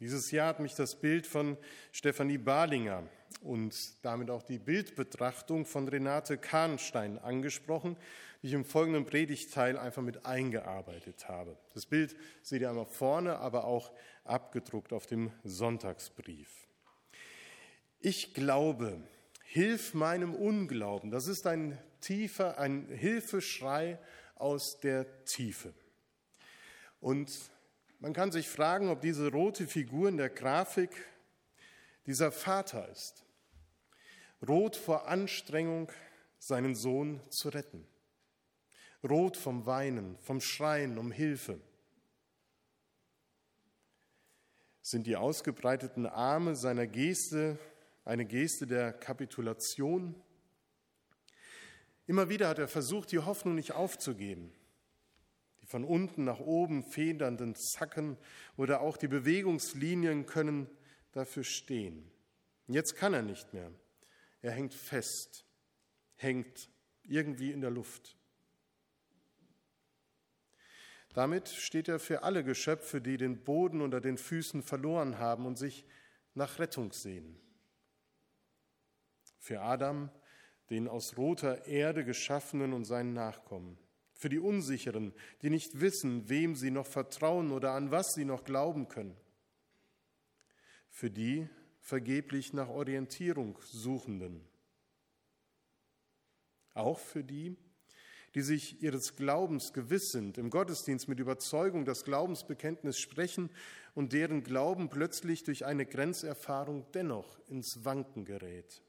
Dieses 0.00 0.30
Jahr 0.32 0.48
hat 0.48 0.60
mich 0.60 0.74
das 0.74 1.00
Bild 1.00 1.26
von 1.26 1.56
Stefanie 1.90 2.36
Barlinger 2.36 3.08
und 3.40 3.74
damit 4.04 4.28
auch 4.28 4.42
die 4.42 4.58
Bildbetrachtung 4.58 5.64
von 5.64 5.88
Renate 5.88 6.36
Kahnstein 6.36 7.18
angesprochen, 7.18 7.96
die 8.42 8.48
ich 8.48 8.52
im 8.52 8.66
folgenden 8.66 9.06
Predigtteil 9.06 9.78
einfach 9.78 10.02
mit 10.02 10.26
eingearbeitet 10.26 11.26
habe. 11.30 11.56
Das 11.72 11.86
Bild 11.86 12.14
seht 12.42 12.60
ihr 12.60 12.68
einmal 12.68 12.84
vorne, 12.84 13.38
aber 13.38 13.64
auch 13.64 13.92
abgedruckt 14.24 14.92
auf 14.92 15.06
dem 15.06 15.32
Sonntagsbrief. 15.42 16.50
Ich 17.98 18.34
glaube, 18.34 19.00
hilf 19.42 19.94
meinem 19.94 20.34
Unglauben. 20.34 21.10
Das 21.10 21.26
ist 21.26 21.46
ein 21.46 21.78
tiefer, 22.00 22.58
ein 22.58 22.88
Hilfeschrei 22.88 23.98
aus 24.34 24.80
der 24.80 25.24
Tiefe. 25.24 25.72
Und 27.00 27.30
man 27.98 28.12
kann 28.12 28.32
sich 28.32 28.48
fragen, 28.48 28.88
ob 28.88 29.00
diese 29.00 29.30
rote 29.30 29.66
Figur 29.66 30.08
in 30.08 30.16
der 30.16 30.30
Grafik 30.30 30.90
dieser 32.06 32.32
Vater 32.32 32.88
ist. 32.88 33.24
Rot 34.46 34.76
vor 34.76 35.06
Anstrengung, 35.06 35.90
seinen 36.38 36.74
Sohn 36.74 37.20
zu 37.30 37.50
retten. 37.50 37.86
Rot 39.02 39.36
vom 39.36 39.66
Weinen, 39.66 40.18
vom 40.18 40.40
Schreien 40.40 40.98
um 40.98 41.12
Hilfe. 41.12 41.60
Sind 44.82 45.06
die 45.06 45.16
ausgebreiteten 45.16 46.06
Arme 46.06 46.56
seiner 46.56 46.86
Geste 46.86 47.58
eine 48.04 48.24
Geste 48.24 48.66
der 48.66 48.92
Kapitulation? 48.92 50.14
Immer 52.06 52.28
wieder 52.28 52.48
hat 52.48 52.58
er 52.58 52.68
versucht, 52.68 53.12
die 53.12 53.18
Hoffnung 53.18 53.54
nicht 53.54 53.72
aufzugeben. 53.72 54.52
Die 55.62 55.66
von 55.66 55.84
unten 55.84 56.24
nach 56.24 56.40
oben 56.40 56.82
federnden 56.82 57.54
Zacken 57.54 58.16
oder 58.56 58.80
auch 58.80 58.96
die 58.96 59.08
Bewegungslinien 59.08 60.26
können 60.26 60.68
dafür 61.12 61.44
stehen. 61.44 62.10
Jetzt 62.66 62.96
kann 62.96 63.14
er 63.14 63.22
nicht 63.22 63.52
mehr. 63.52 63.72
Er 64.42 64.52
hängt 64.52 64.74
fest, 64.74 65.44
hängt 66.16 66.70
irgendwie 67.02 67.50
in 67.50 67.60
der 67.60 67.70
Luft. 67.70 68.16
Damit 71.12 71.48
steht 71.48 71.88
er 71.88 71.98
für 71.98 72.22
alle 72.22 72.44
Geschöpfe, 72.44 73.00
die 73.00 73.16
den 73.16 73.42
Boden 73.42 73.80
unter 73.80 74.00
den 74.00 74.16
Füßen 74.16 74.62
verloren 74.62 75.18
haben 75.18 75.44
und 75.44 75.58
sich 75.58 75.84
nach 76.34 76.58
Rettung 76.60 76.92
sehen. 76.92 77.36
Für 79.38 79.62
Adam, 79.62 80.10
den 80.70 80.88
aus 80.88 81.16
roter 81.16 81.66
Erde 81.66 82.04
geschaffenen 82.04 82.72
und 82.72 82.84
seinen 82.84 83.12
Nachkommen. 83.12 83.76
Für 84.14 84.28
die 84.28 84.38
Unsicheren, 84.38 85.12
die 85.42 85.50
nicht 85.50 85.80
wissen, 85.80 86.28
wem 86.28 86.54
sie 86.54 86.70
noch 86.70 86.86
vertrauen 86.86 87.52
oder 87.52 87.72
an 87.72 87.90
was 87.90 88.12
sie 88.14 88.24
noch 88.24 88.44
glauben 88.44 88.88
können. 88.88 89.16
Für 90.88 91.10
die 91.10 91.48
vergeblich 91.80 92.52
nach 92.52 92.68
Orientierung 92.68 93.58
Suchenden. 93.62 94.44
Auch 96.74 96.98
für 96.98 97.24
die, 97.24 97.56
die 98.34 98.42
sich 98.42 98.82
ihres 98.82 99.16
Glaubens 99.16 99.72
gewiss 99.72 100.10
sind, 100.12 100.38
im 100.38 100.50
Gottesdienst 100.50 101.08
mit 101.08 101.18
Überzeugung 101.18 101.84
das 101.84 102.04
Glaubensbekenntnis 102.04 102.98
sprechen 102.98 103.50
und 103.94 104.12
deren 104.12 104.44
Glauben 104.44 104.88
plötzlich 104.88 105.42
durch 105.42 105.64
eine 105.64 105.84
Grenzerfahrung 105.84 106.86
dennoch 106.92 107.40
ins 107.48 107.84
Wanken 107.84 108.24
gerät. 108.24 108.82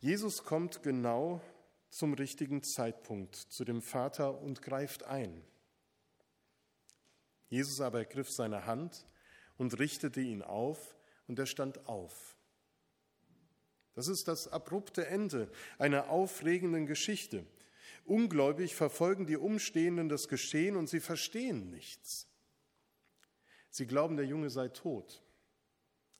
Jesus 0.00 0.44
kommt 0.44 0.82
genau 0.82 1.40
zum 1.90 2.14
richtigen 2.14 2.62
Zeitpunkt 2.62 3.34
zu 3.34 3.64
dem 3.64 3.82
Vater 3.82 4.40
und 4.40 4.62
greift 4.62 5.04
ein. 5.04 5.42
Jesus 7.48 7.80
aber 7.80 7.98
ergriff 8.00 8.30
seine 8.30 8.66
Hand 8.66 9.06
und 9.56 9.78
richtete 9.78 10.20
ihn 10.20 10.42
auf, 10.42 10.94
und 11.26 11.38
er 11.38 11.46
stand 11.46 11.86
auf. 11.86 12.36
Das 13.94 14.08
ist 14.08 14.28
das 14.28 14.48
abrupte 14.48 15.06
Ende 15.06 15.50
einer 15.78 16.08
aufregenden 16.08 16.86
Geschichte. 16.86 17.44
Ungläubig 18.04 18.74
verfolgen 18.74 19.26
die 19.26 19.36
Umstehenden 19.36 20.08
das 20.08 20.28
Geschehen 20.28 20.76
und 20.76 20.88
sie 20.88 21.00
verstehen 21.00 21.70
nichts. 21.70 22.26
Sie 23.68 23.86
glauben, 23.86 24.16
der 24.16 24.24
Junge 24.24 24.48
sei 24.50 24.68
tot, 24.68 25.22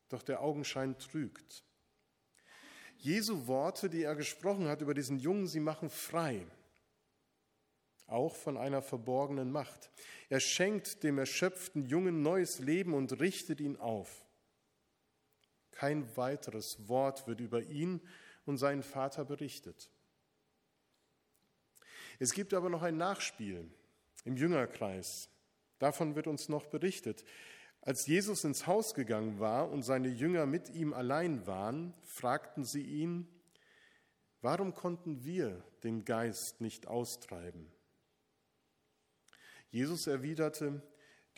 doch 0.08 0.22
der 0.22 0.42
Augenschein 0.42 0.98
trügt. 0.98 1.64
Jesu 2.98 3.46
Worte, 3.46 3.88
die 3.88 4.02
er 4.02 4.16
gesprochen 4.16 4.68
hat 4.68 4.80
über 4.80 4.92
diesen 4.92 5.18
Jungen, 5.18 5.46
sie 5.46 5.60
machen 5.60 5.88
frei, 5.88 6.44
auch 8.06 8.34
von 8.34 8.56
einer 8.56 8.82
verborgenen 8.82 9.52
Macht. 9.52 9.90
Er 10.28 10.40
schenkt 10.40 11.04
dem 11.04 11.18
erschöpften 11.18 11.86
Jungen 11.86 12.22
neues 12.22 12.58
Leben 12.58 12.94
und 12.94 13.20
richtet 13.20 13.60
ihn 13.60 13.76
auf. 13.76 14.24
Kein 15.70 16.16
weiteres 16.16 16.88
Wort 16.88 17.28
wird 17.28 17.40
über 17.40 17.62
ihn 17.62 18.00
und 18.46 18.58
seinen 18.58 18.82
Vater 18.82 19.24
berichtet. 19.24 19.90
Es 22.18 22.32
gibt 22.32 22.52
aber 22.52 22.68
noch 22.68 22.82
ein 22.82 22.96
Nachspiel 22.96 23.70
im 24.24 24.36
Jüngerkreis. 24.36 25.28
Davon 25.78 26.16
wird 26.16 26.26
uns 26.26 26.48
noch 26.48 26.66
berichtet. 26.66 27.24
Als 27.88 28.06
Jesus 28.06 28.44
ins 28.44 28.66
Haus 28.66 28.92
gegangen 28.92 29.40
war 29.40 29.70
und 29.70 29.82
seine 29.82 30.08
Jünger 30.08 30.44
mit 30.44 30.68
ihm 30.68 30.92
allein 30.92 31.46
waren, 31.46 31.94
fragten 32.02 32.62
sie 32.62 32.82
ihn, 32.82 33.26
warum 34.42 34.74
konnten 34.74 35.24
wir 35.24 35.64
den 35.84 36.04
Geist 36.04 36.60
nicht 36.60 36.86
austreiben? 36.86 37.72
Jesus 39.70 40.06
erwiderte, 40.06 40.82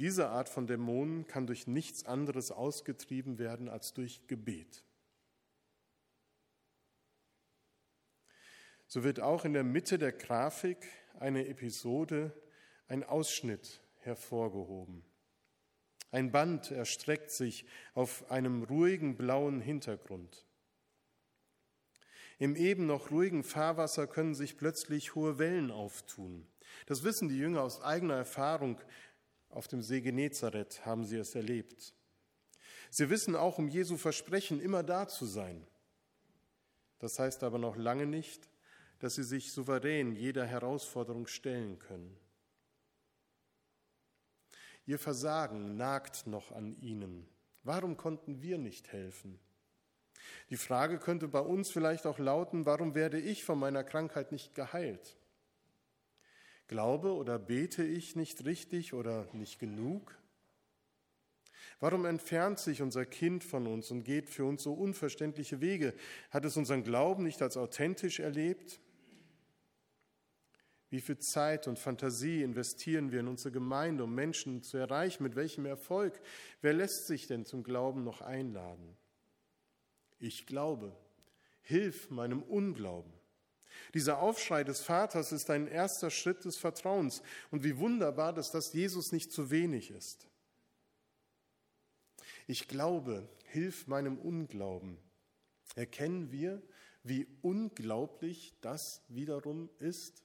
diese 0.01 0.31
Art 0.31 0.49
von 0.49 0.67
Dämonen 0.67 1.29
kann 1.29 1.47
durch 1.47 1.69
nichts 1.69 2.05
anderes 2.05 2.51
ausgetrieben 2.51 3.39
werden 3.39 3.69
als 3.69 3.95
durch 3.95 4.27
Gebet. 4.27 4.83
So 8.89 9.05
wird 9.05 9.21
auch 9.21 9.45
in 9.45 9.53
der 9.53 9.63
Mitte 9.63 9.99
der 9.99 10.11
Grafik 10.11 10.85
eine 11.21 11.47
Episode, 11.47 12.35
ein 12.89 13.05
Ausschnitt 13.05 13.81
hervorgehoben. 13.99 15.05
Ein 16.11 16.33
Band 16.33 16.71
erstreckt 16.71 17.31
sich 17.31 17.65
auf 17.95 18.31
einem 18.31 18.65
ruhigen 18.65 19.17
blauen 19.17 19.61
Hintergrund. 19.61 20.45
Im 22.39 22.57
eben 22.57 22.87
noch 22.87 23.11
ruhigen 23.11 23.45
Fahrwasser 23.45 24.07
können 24.07 24.35
sich 24.35 24.57
plötzlich 24.57 25.15
hohe 25.15 25.39
Wellen 25.39 25.71
auftun. 25.71 26.47
Das 26.87 27.05
wissen 27.05 27.29
die 27.29 27.39
Jünger 27.39 27.63
aus 27.63 27.83
eigener 27.83 28.15
Erfahrung. 28.15 28.81
Auf 29.51 29.69
dem 29.69 29.83
See 29.83 30.01
Genezareth 30.01 30.87
haben 30.87 31.05
sie 31.05 31.19
es 31.19 31.35
erlebt. 31.35 31.95
Sie 32.89 33.11
wissen 33.11 33.37
auch 33.37 33.59
um 33.59 33.69
Jesu 33.69 33.97
Versprechen, 33.97 34.61
immer 34.61 34.83
da 34.83 35.07
zu 35.07 35.27
sein. 35.27 35.67
Das 36.99 37.19
heißt 37.19 37.43
aber 37.45 37.59
noch 37.59 37.77
lange 37.77 38.07
nicht, 38.07 38.49
dass 38.99 39.15
sie 39.15 39.25
sich 39.25 39.53
souverän 39.53 40.15
jeder 40.15 40.47
Herausforderung 40.47 41.27
stellen 41.27 41.79
können. 41.79 42.17
Ihr 44.91 44.99
Versagen 44.99 45.77
nagt 45.77 46.27
noch 46.27 46.51
an 46.51 46.77
ihnen. 46.81 47.25
Warum 47.63 47.97
konnten 47.97 48.43
wir 48.43 48.59
nicht 48.59 48.93
helfen? 48.93 49.39
Die 50.51 50.57
Frage 50.57 50.99
könnte 50.99 51.29
bei 51.29 51.39
uns 51.39 51.71
vielleicht 51.71 52.07
auch 52.07 52.19
lauten, 52.19 52.67
warum 52.67 52.97
werde 52.97 53.21
ich 53.21 53.45
von 53.45 53.57
meiner 53.57 53.85
Krankheit 53.85 54.33
nicht 54.33 54.57
geheilt? 54.57 55.17
Glaube 56.67 57.15
oder 57.15 57.39
bete 57.39 57.85
ich 57.85 58.17
nicht 58.17 58.45
richtig 58.45 58.93
oder 58.93 59.29
nicht 59.33 59.61
genug? 59.61 60.19
Warum 61.79 62.05
entfernt 62.05 62.59
sich 62.59 62.83
unser 62.83 63.07
Kind 63.07 63.45
von 63.45 63.69
uns 63.69 63.93
und 63.93 64.03
geht 64.03 64.29
für 64.29 64.45
uns 64.45 64.65
so 64.65 64.73
unverständliche 64.73 65.61
Wege? 65.61 65.95
Hat 66.33 66.45
es 66.45 66.57
unseren 66.57 66.83
Glauben 66.83 67.23
nicht 67.23 67.43
als 67.43 67.57
authentisch 67.57 68.19
erlebt? 68.19 68.81
Wie 70.91 71.01
viel 71.01 71.19
Zeit 71.19 71.69
und 71.69 71.79
Fantasie 71.79 72.43
investieren 72.43 73.13
wir 73.13 73.21
in 73.21 73.29
unsere 73.29 73.53
Gemeinde, 73.53 74.05
um 74.05 74.15
Menschen 74.15 74.63
zu 74.63 74.77
erreichen? 74.77 75.23
Mit 75.23 75.37
welchem 75.37 75.65
Erfolg? 75.65 76.21
Wer 76.61 76.73
lässt 76.73 77.07
sich 77.07 77.29
denn 77.29 77.45
zum 77.45 77.63
Glauben 77.63 78.03
noch 78.03 78.21
einladen? 78.21 78.97
Ich 80.19 80.47
glaube. 80.47 80.95
Hilf 81.63 82.11
meinem 82.11 82.43
Unglauben. 82.43 83.13
Dieser 83.95 84.19
Aufschrei 84.19 84.65
des 84.65 84.81
Vaters 84.81 85.31
ist 85.31 85.51
ein 85.51 85.69
erster 85.69 86.11
Schritt 86.11 86.45
des 86.45 86.57
Vertrauens. 86.57 87.23
Und 87.53 87.63
wie 87.63 87.79
wunderbar, 87.79 88.33
dass 88.33 88.51
das 88.51 88.73
Jesus 88.73 89.13
nicht 89.13 89.31
zu 89.31 89.53
wenig 89.53 89.93
ist. 89.93 90.27
Ich 92.49 92.67
glaube, 92.67 93.29
hilf 93.45 93.87
meinem 93.87 94.19
Unglauben. 94.19 94.99
Erkennen 95.77 96.33
wir, 96.33 96.61
wie 97.05 97.29
unglaublich 97.43 98.55
das 98.61 99.03
wiederum 99.09 99.71
ist? 99.79 100.25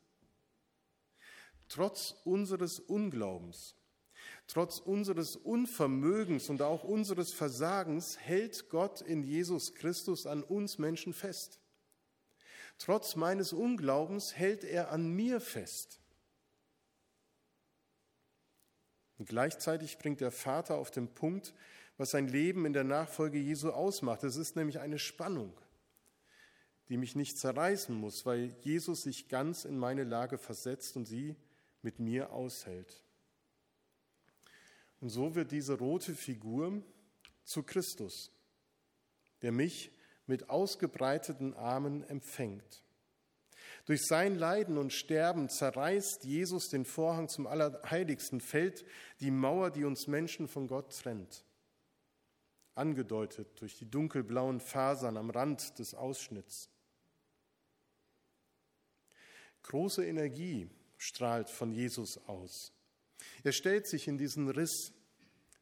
Trotz 1.75 2.15
unseres 2.23 2.79
Unglaubens, 2.79 3.75
trotz 4.47 4.79
unseres 4.79 5.35
Unvermögens 5.35 6.47
und 6.47 6.61
auch 6.61 6.85
unseres 6.85 7.33
Versagens 7.33 8.17
hält 8.17 8.69
Gott 8.69 9.01
in 9.01 9.23
Jesus 9.23 9.75
Christus 9.75 10.25
an 10.25 10.41
uns 10.41 10.77
Menschen 10.77 11.13
fest. 11.13 11.59
Trotz 12.77 13.17
meines 13.17 13.51
Unglaubens 13.51 14.37
hält 14.37 14.63
er 14.63 14.89
an 14.89 15.09
mir 15.09 15.41
fest. 15.41 15.99
Und 19.17 19.27
gleichzeitig 19.27 19.97
bringt 19.97 20.21
der 20.21 20.31
Vater 20.31 20.75
auf 20.75 20.91
den 20.91 21.13
Punkt, 21.13 21.53
was 21.97 22.11
sein 22.11 22.29
Leben 22.29 22.65
in 22.65 22.71
der 22.71 22.85
Nachfolge 22.85 23.37
Jesu 23.37 23.71
ausmacht. 23.71 24.23
Es 24.23 24.37
ist 24.37 24.55
nämlich 24.55 24.79
eine 24.79 24.97
Spannung, 24.97 25.51
die 26.87 26.95
mich 26.95 27.17
nicht 27.17 27.37
zerreißen 27.37 27.93
muss, 27.93 28.25
weil 28.25 28.55
Jesus 28.61 29.03
sich 29.03 29.27
ganz 29.27 29.65
in 29.65 29.77
meine 29.77 30.05
Lage 30.05 30.37
versetzt 30.37 30.95
und 30.95 31.05
sie 31.05 31.35
mit 31.85 31.99
mir 31.99 32.31
aushält. 32.33 33.01
Und 34.99 35.09
so 35.09 35.35
wird 35.35 35.51
diese 35.51 35.77
rote 35.77 36.15
Figur 36.15 36.83
zu 37.43 37.63
Christus, 37.63 38.31
der 39.41 39.51
mich 39.51 39.91
mit 40.25 40.49
ausgebreiteten 40.49 41.53
Armen 41.53 42.03
empfängt. 42.03 42.83
Durch 43.85 44.03
sein 44.03 44.35
Leiden 44.35 44.79
und 44.79 44.93
Sterben 44.93 45.47
zerreißt 45.47 46.23
Jesus 46.23 46.69
den 46.69 46.85
Vorhang 46.85 47.29
zum 47.29 47.45
Allerheiligsten, 47.45 48.41
fällt 48.41 48.83
die 49.19 49.29
Mauer, 49.29 49.69
die 49.69 49.83
uns 49.83 50.07
Menschen 50.07 50.47
von 50.47 50.67
Gott 50.67 50.91
trennt. 50.97 51.45
Angedeutet 52.73 53.61
durch 53.61 53.77
die 53.77 53.89
dunkelblauen 53.89 54.59
Fasern 54.59 55.17
am 55.17 55.29
Rand 55.29 55.77
des 55.77 55.93
Ausschnitts. 55.93 56.71
Große 59.61 60.03
Energie 60.03 60.69
strahlt 60.97 61.49
von 61.49 61.71
Jesus 61.71 62.17
aus. 62.27 62.73
Er 63.43 63.51
stellt 63.51 63.87
sich 63.87 64.07
in 64.07 64.17
diesen 64.17 64.49
Riss, 64.49 64.93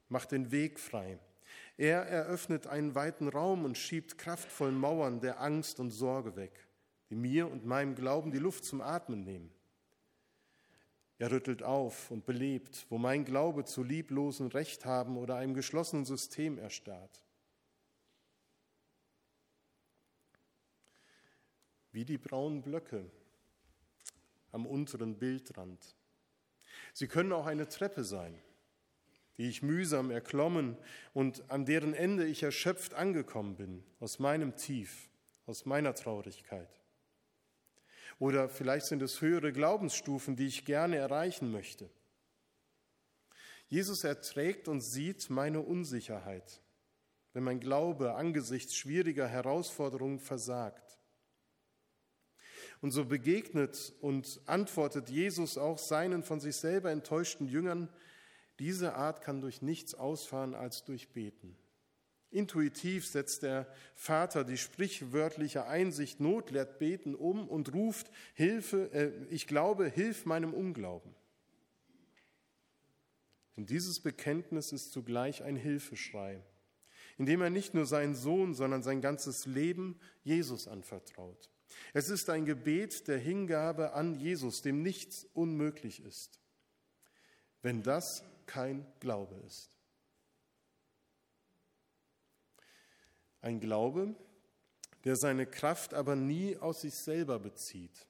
macht 0.10 0.32
den 0.32 0.52
Weg 0.52 0.80
frei. 0.80 1.19
Er 1.78 2.04
eröffnet 2.04 2.67
einen 2.67 2.96
weiten 2.96 3.28
Raum 3.28 3.65
und 3.65 3.78
schiebt 3.78 4.17
kraftvoll 4.17 4.72
Mauern 4.72 5.22
der 5.22 5.41
Angst 5.41 5.80
und 5.80 5.91
Sorge 5.91 6.36
weg, 6.36 6.67
die 7.10 7.15
mir 7.15 7.50
und 7.50 7.65
meinem 7.65 7.96
Glauben 7.96 8.32
die 8.32 8.39
Luft 8.39 8.65
zum 8.65 8.82
Atmen 8.82 9.24
nehmen. 9.24 9.52
Er 11.17 11.32
rüttelt 11.32 11.63
auf 11.63 12.12
und 12.12 12.26
belebt, 12.26 12.86
wo 12.89 12.98
mein 12.98 13.24
Glaube 13.24 13.65
zu 13.65 13.84
lieblosen 13.84 14.48
Rechthaben 14.48 15.17
oder 15.17 15.36
einem 15.36 15.54
geschlossenen 15.54 16.06
System 16.06 16.58
erstarrt. 16.58 17.24
Wie 21.91 22.06
die 22.06 22.17
braunen 22.17 22.62
Blöcke, 22.62 23.10
am 24.54 24.66
unteren 24.66 25.18
Bildrand. 25.18 25.98
Sie 26.94 27.08
können 27.08 27.34
auch 27.34 27.48
eine 27.48 27.68
Treppe 27.68 28.04
sein, 28.04 28.39
die 29.38 29.50
ich 29.50 29.62
mühsam 29.62 30.12
erklommen 30.12 30.78
und 31.13 31.50
an 31.52 31.66
deren 31.66 31.94
Ende 31.94 32.26
ich 32.26 32.44
erschöpft 32.44 32.94
angekommen 32.94 33.56
bin, 33.56 33.84
aus 34.00 34.20
meinem 34.20 34.56
Tief, 34.56 35.10
aus 35.46 35.66
meiner 35.66 35.96
Traurigkeit. 35.96 36.70
Oder 38.20 38.48
vielleicht 38.48 38.86
sind 38.86 39.02
es 39.02 39.22
höhere 39.22 39.52
Glaubensstufen, 39.52 40.36
die 40.36 40.48
ich 40.48 40.66
gerne 40.66 40.98
erreichen 40.98 41.52
möchte. 41.52 41.89
Jesus 43.68 44.04
erträgt 44.04 44.68
und 44.68 44.82
sieht 44.82 45.32
meine 45.32 45.62
Unsicherheit, 45.62 46.62
wenn 47.34 47.44
mein 47.44 47.60
Glaube 47.60 48.13
angesichts 48.13 48.76
schwieriger 48.76 49.28
Herausforderungen 49.28 50.20
versagt. 50.20 51.00
Und 52.84 52.91
so 52.91 53.06
begegnet 53.06 53.93
und 54.02 54.41
antwortet 54.46 55.10
Jesus 55.10 55.58
auch 55.58 55.78
seinen 55.78 56.22
von 56.22 56.41
sich 56.41 56.58
selber 56.58 56.91
enttäuschten 56.91 57.48
Jüngern, 57.48 57.88
diese 58.60 58.96
Art 58.96 59.22
kann 59.22 59.39
durch 59.39 59.62
nichts 59.62 59.96
ausfahren 59.96 60.54
als 60.54 60.84
durch 60.84 61.08
Beten. 61.13 61.56
Intuitiv 62.30 63.08
setzt 63.08 63.43
der 63.43 63.74
Vater 63.96 64.43
die 64.43 64.58
sprichwörtliche 64.58 65.65
Einsicht 65.65 66.19
Not 66.19 66.52
lehrt 66.52 66.78
beten 66.78 67.15
um 67.15 67.48
und 67.48 67.74
ruft 67.74 68.12
Hilfe, 68.34 68.91
äh, 68.91 69.12
ich 69.30 69.48
glaube, 69.48 69.88
hilf 69.88 70.26
meinem 70.26 70.54
Unglauben. 70.54 71.15
Und 73.56 73.69
dieses 73.69 74.02
Bekenntnis 74.02 74.74
ist 74.74 74.91
zugleich 74.91 75.41
ein 75.41 75.56
Hilfeschrei, 75.56 76.43
indem 77.17 77.43
er 77.43 77.50
nicht 77.50 77.76
nur 77.76 77.86
seinen 77.86 78.13
Sohn, 78.15 78.54
sondern 78.54 78.84
sein 78.84 79.00
ganzes 79.00 79.46
Leben 79.46 79.98
Jesus 80.26 80.67
anvertraut. 80.67 81.50
Es 81.93 82.09
ist 82.09 82.29
ein 82.29 82.45
Gebet 82.45 83.07
der 83.07 83.17
Hingabe 83.17 83.93
an 83.93 84.15
Jesus, 84.15 84.62
dem 84.62 84.81
nichts 84.81 85.25
unmöglich 85.33 86.03
ist, 86.03 86.39
wenn 87.62 87.83
das 87.83 88.23
kein 88.45 88.86
Glaube 88.99 89.36
ist. 89.47 89.69
Ein 93.41 93.59
Glaube, 93.59 94.15
der 95.03 95.15
seine 95.15 95.45
Kraft 95.45 95.93
aber 95.93 96.15
nie 96.15 96.57
aus 96.57 96.81
sich 96.81 96.95
selber 96.95 97.39
bezieht, 97.39 98.07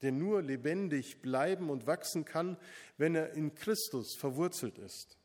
der 0.00 0.12
nur 0.12 0.42
lebendig 0.42 1.20
bleiben 1.20 1.70
und 1.70 1.86
wachsen 1.86 2.24
kann, 2.24 2.56
wenn 2.96 3.14
er 3.14 3.34
in 3.34 3.54
Christus 3.54 4.14
verwurzelt 4.14 4.78
ist. 4.78 5.18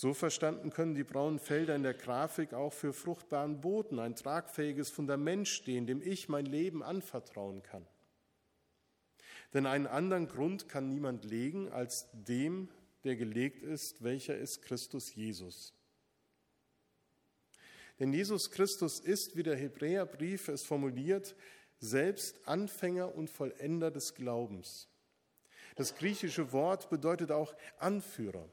So 0.00 0.14
verstanden 0.14 0.70
können 0.70 0.94
die 0.94 1.02
braunen 1.02 1.40
Felder 1.40 1.74
in 1.74 1.82
der 1.82 1.92
Grafik 1.92 2.54
auch 2.54 2.72
für 2.72 2.92
fruchtbaren 2.92 3.60
Boden 3.60 3.98
ein 3.98 4.14
tragfähiges 4.14 4.90
Fundament 4.90 5.48
stehen, 5.48 5.88
dem 5.88 6.00
ich 6.02 6.28
mein 6.28 6.46
Leben 6.46 6.84
anvertrauen 6.84 7.64
kann. 7.64 7.84
Denn 9.54 9.66
einen 9.66 9.88
anderen 9.88 10.28
Grund 10.28 10.68
kann 10.68 10.88
niemand 10.88 11.24
legen 11.24 11.72
als 11.72 12.06
dem, 12.12 12.68
der 13.02 13.16
gelegt 13.16 13.64
ist, 13.64 14.04
welcher 14.04 14.36
ist 14.36 14.62
Christus 14.62 15.16
Jesus. 15.16 15.74
Denn 17.98 18.12
Jesus 18.12 18.52
Christus 18.52 19.00
ist, 19.00 19.36
wie 19.36 19.42
der 19.42 19.56
Hebräerbrief 19.56 20.46
es 20.46 20.62
formuliert, 20.62 21.34
selbst 21.80 22.46
Anfänger 22.46 23.16
und 23.16 23.30
Vollender 23.30 23.90
des 23.90 24.14
Glaubens. 24.14 24.86
Das 25.74 25.96
griechische 25.96 26.52
Wort 26.52 26.88
bedeutet 26.88 27.32
auch 27.32 27.52
Anführer. 27.80 28.48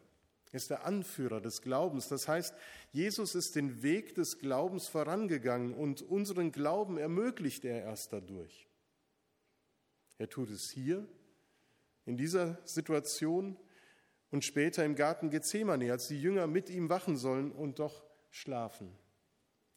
Er 0.55 0.59
ist 0.59 0.69
der 0.69 0.85
Anführer 0.85 1.41
des 1.41 1.61
Glaubens. 1.61 2.07
Das 2.07 2.29
heißt, 2.29 2.55
Jesus 2.93 3.35
ist 3.35 3.57
den 3.57 3.83
Weg 3.83 4.15
des 4.15 4.39
Glaubens 4.39 4.87
vorangegangen 4.87 5.73
und 5.73 6.01
unseren 6.01 6.53
Glauben 6.53 6.97
ermöglicht 6.97 7.65
er 7.65 7.83
erst 7.83 8.13
dadurch. 8.13 8.69
Er 10.17 10.29
tut 10.29 10.49
es 10.49 10.71
hier, 10.71 11.05
in 12.05 12.15
dieser 12.15 12.57
Situation 12.63 13.57
und 14.31 14.45
später 14.45 14.85
im 14.85 14.95
Garten 14.95 15.29
Gethsemane, 15.29 15.91
als 15.91 16.07
die 16.07 16.21
Jünger 16.21 16.47
mit 16.47 16.69
ihm 16.69 16.87
wachen 16.87 17.17
sollen 17.17 17.51
und 17.51 17.79
doch 17.79 18.05
schlafen. 18.29 18.97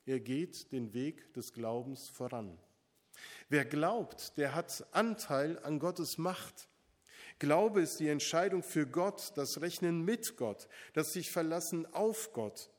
Er 0.07 0.21
geht 0.21 0.71
den 0.71 0.95
Weg 0.95 1.35
des 1.35 1.53
Glaubens 1.53 2.09
voran. 2.09 2.57
Wer 3.49 3.65
glaubt, 3.65 4.39
der 4.39 4.55
hat 4.55 4.87
Anteil 4.93 5.59
an 5.59 5.81
Gottes 5.81 6.19
Macht. 6.19 6.68
Glaube 7.39 7.83
ist 7.83 8.01
die 8.01 8.09
Entscheidung 8.09 8.63
für 8.63 8.87
Gott, 8.87 9.33
das 9.37 9.61
Rechnen 9.61 10.05
mit 10.05 10.37
Gott, 10.37 10.69
das 10.93 11.13
sich 11.13 11.31
verlassen 11.31 11.87
auf 11.95 12.33
Gott. 12.33 12.71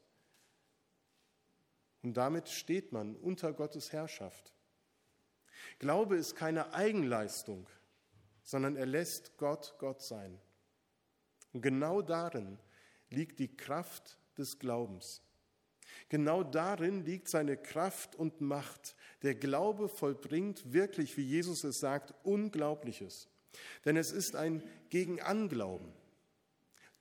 Und 2.01 2.15
damit 2.15 2.49
steht 2.49 2.91
man 2.91 3.15
unter 3.15 3.53
Gottes 3.53 3.93
Herrschaft. 3.93 4.53
Glaube 5.79 6.17
ist 6.17 6.35
keine 6.35 6.73
Eigenleistung, 6.73 7.67
sondern 8.43 8.75
er 8.75 8.85
lässt 8.85 9.37
Gott 9.37 9.75
Gott 9.79 10.01
sein. 10.01 10.39
Und 11.53 11.61
genau 11.61 12.01
darin 12.01 12.59
liegt 13.09 13.39
die 13.39 13.55
Kraft 13.55 14.17
des 14.37 14.59
Glaubens. 14.59 15.21
Genau 16.09 16.43
darin 16.43 17.03
liegt 17.03 17.27
seine 17.27 17.57
Kraft 17.57 18.15
und 18.15 18.41
Macht. 18.41 18.95
Der 19.23 19.35
Glaube 19.35 19.89
vollbringt 19.89 20.73
wirklich, 20.73 21.17
wie 21.17 21.23
Jesus 21.23 21.63
es 21.63 21.79
sagt, 21.79 22.13
Unglaubliches. 22.23 23.27
Denn 23.85 23.97
es 23.97 24.11
ist 24.11 24.35
ein 24.35 24.63
Gegenanglauben. 24.89 25.93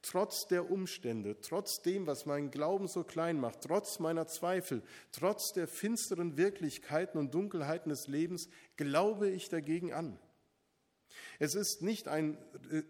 Trotz 0.00 0.46
der 0.46 0.70
Umstände, 0.70 1.40
trotz 1.40 1.82
dem, 1.82 2.06
was 2.06 2.24
meinen 2.24 2.50
Glauben 2.50 2.86
so 2.86 3.02
klein 3.02 3.40
macht, 3.40 3.62
trotz 3.62 3.98
meiner 3.98 4.26
Zweifel, 4.28 4.82
trotz 5.10 5.52
der 5.52 5.66
finsteren 5.66 6.36
Wirklichkeiten 6.36 7.18
und 7.18 7.34
Dunkelheiten 7.34 7.90
des 7.90 8.06
Lebens, 8.06 8.48
glaube 8.76 9.28
ich 9.28 9.48
dagegen 9.48 9.92
an. 9.92 10.18
Es 11.40 11.54
ist 11.54 11.82
nicht 11.82 12.06
ein 12.06 12.38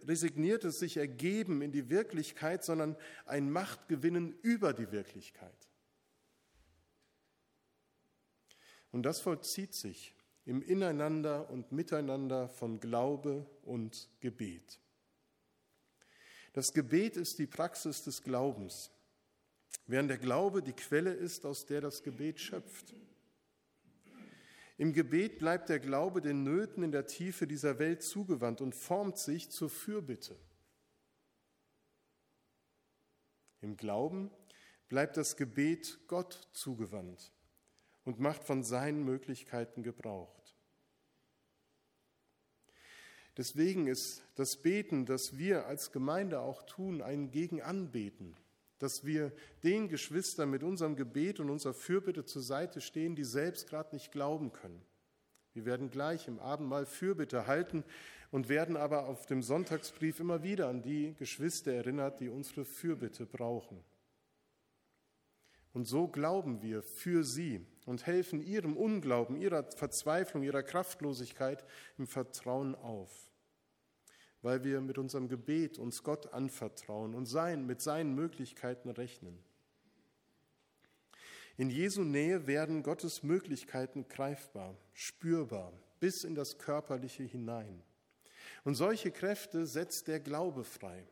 resigniertes 0.07 0.79
sich 0.79 0.97
ergeben 0.97 1.63
in 1.63 1.73
die 1.73 1.89
Wirklichkeit, 1.89 2.65
sondern 2.65 2.97
ein 3.25 3.51
Machtgewinnen 3.51 4.39
über 4.43 4.75
die 4.75 4.93
Wirklichkeit. 4.93 5.69
Und 8.91 9.03
das 9.03 9.21
vollzieht 9.21 9.75
sich 9.75 10.15
im 10.49 10.63
Ineinander 10.63 11.51
und 11.51 11.73
Miteinander 11.73 12.49
von 12.49 12.81
Glaube 12.81 13.45
und 13.65 14.09
Gebet. 14.21 14.81
Das 16.55 16.73
Gebet 16.73 17.19
ist 17.19 17.39
die 17.39 17.47
Praxis 17.47 18.03
des 18.03 18.23
Glaubens, 18.23 18.91
während 19.87 20.09
der 20.09 20.17
Glaube 20.17 20.63
die 20.63 20.73
Quelle 20.73 21.13
ist, 21.13 21.45
aus 21.45 21.67
der 21.67 21.83
das 21.83 22.03
Gebet 22.03 22.41
schöpft. 22.41 22.95
Im 24.79 24.95
Gebet 24.95 25.39
bleibt 25.39 25.69
der 25.69 25.81
Glaube 25.81 26.23
den 26.23 26.45
Nöten 26.45 26.83
in 26.83 26.93
der 26.93 27.07
Tiefe 27.07 27.47
dieser 27.47 27.79
Welt 27.79 28.03
zugewandt 28.03 28.63
und 28.63 28.75
formt 28.75 29.19
sich 29.19 29.51
zur 29.51 29.69
Fürbitte. 29.69 30.35
Im 33.61 33.77
Glauben 33.77 34.31
bleibt 34.89 35.19
das 35.19 35.37
Gebet 35.37 35.99
Gott 36.07 36.49
zugewandt 36.53 37.33
und 38.05 38.19
macht 38.19 38.45
von 38.45 38.65
seinen 38.65 39.05
Möglichkeiten 39.05 39.83
Gebrauch. 39.83 40.38
Deswegen 43.39 43.87
ist 43.87 44.25
das 44.35 44.57
Beten, 44.57 45.07
das 45.07 45.39
wir 45.39 45.67
als 45.67 45.93
Gemeinde 45.93 46.41
auch 46.41 46.65
tun, 46.65 47.01
ein 47.01 47.31
Gegenanbeten, 47.31 48.37
dass 48.81 49.07
wir 49.07 49.33
den 49.63 49.89
Geschwistern 49.89 50.51
mit 50.51 50.65
unserem 50.65 50.97
Gebet 50.97 51.39
und 51.39 51.49
unserer 51.49 51.73
Fürbitte 51.73 52.25
zur 52.25 52.43
Seite 52.43 52.81
stehen, 52.81 53.15
die 53.15 53.23
selbst 53.23 53.69
gerade 53.69 53.95
nicht 53.95 54.11
glauben 54.11 54.53
können. 54.53 54.83
Wir 55.55 55.65
werden 55.65 55.89
gleich 55.89 56.27
im 56.27 56.41
Abendmahl 56.41 56.85
Fürbitte 56.85 57.47
halten 57.47 57.85
und 58.33 58.49
werden 58.49 58.77
aber 58.77 59.07
auf 59.07 59.27
dem 59.27 59.43
Sonntagsbrief 59.43 60.19
immer 60.19 60.43
wieder 60.43 60.69
an 60.69 60.83
die 60.83 61.15
Geschwister 61.15 61.73
erinnert, 61.73 62.19
die 62.19 62.29
unsere 62.29 62.65
Fürbitte 62.65 63.25
brauchen. 63.25 63.85
Und 65.73 65.85
so 65.85 66.09
glauben 66.09 66.61
wir 66.61 66.83
für 66.83 67.23
sie 67.23 67.65
und 67.87 68.05
helfen 68.07 68.43
ihrem 68.43 68.77
Unglauben, 68.77 69.37
ihrer 69.37 69.63
Verzweiflung, 69.71 70.43
ihrer 70.43 70.63
Kraftlosigkeit 70.65 71.65
im 71.99 72.07
Vertrauen 72.07 72.75
auf, 72.75 73.28
weil 74.43 74.65
wir 74.65 74.81
mit 74.81 74.99
unserem 74.99 75.29
Gebet 75.29 75.79
uns 75.79 76.03
Gott 76.03 76.33
anvertrauen 76.33 77.15
und 77.15 77.27
sein, 77.27 77.67
mit 77.67 77.81
seinen 77.81 78.15
Möglichkeiten 78.15 78.89
rechnen. 78.89 79.39
In 81.57 81.71
Jesu 81.71 82.05
Nähe 82.05 82.47
werden 82.47 82.85
Gottes 82.85 83.25
Möglichkeiten 83.25 84.07
greifbar, 84.07 84.77
spürbar, 84.93 85.73
bis 85.99 86.23
in 86.23 86.37
das 86.37 86.59
Körperliche 86.59 87.25
hinein. 87.25 87.83
Und 88.63 88.77
solche 88.77 89.11
Kräfte 89.11 89.67
setzt 89.67 90.07
der 90.07 90.21
Glaube 90.21 90.63
frei, 90.63 91.05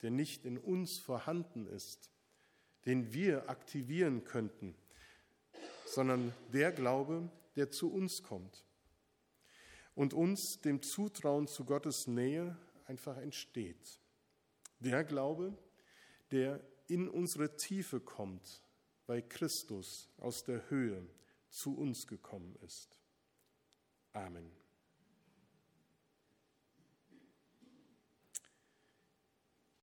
der 0.00 0.10
nicht 0.10 0.46
in 0.46 0.56
uns 0.56 0.98
vorhanden 0.98 1.66
ist, 1.66 2.10
den 2.86 3.12
wir 3.12 3.50
aktivieren 3.50 4.24
könnten, 4.24 4.74
sondern 5.84 6.32
der 6.54 6.72
Glaube, 6.72 7.30
der 7.56 7.70
zu 7.70 7.92
uns 7.92 8.22
kommt 8.22 8.64
und 9.98 10.14
uns 10.14 10.60
dem 10.60 10.80
Zutrauen 10.80 11.48
zu 11.48 11.64
Gottes 11.64 12.06
Nähe 12.06 12.56
einfach 12.86 13.16
entsteht. 13.16 13.98
Der 14.78 15.02
Glaube, 15.02 15.58
der 16.30 16.64
in 16.86 17.08
unsere 17.08 17.56
Tiefe 17.56 17.98
kommt, 17.98 18.62
weil 19.08 19.22
Christus 19.22 20.08
aus 20.18 20.44
der 20.44 20.70
Höhe 20.70 21.04
zu 21.50 21.76
uns 21.76 22.06
gekommen 22.06 22.54
ist. 22.64 22.96
Amen. 24.12 24.52